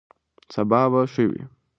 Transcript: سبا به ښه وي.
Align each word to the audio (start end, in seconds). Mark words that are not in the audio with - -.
سبا 0.53 0.81
به 0.91 1.01
ښه 1.13 1.23
وي. 1.29 1.43